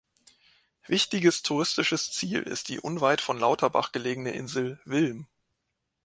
[0.87, 5.27] Wichtiges touristisches Ziel ist die unweit von Lauterbach gelegene Insel Vilm.